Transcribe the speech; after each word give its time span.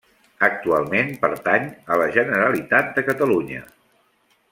Actualment 0.45 1.11
pertany 1.25 1.67
a 1.95 1.99
la 2.03 2.07
Generalitat 2.15 2.89
de 2.97 3.05
Catalunya. 3.11 3.63